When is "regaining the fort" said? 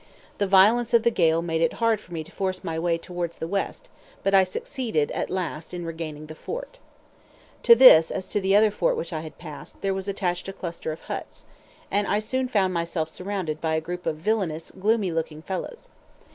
5.85-6.79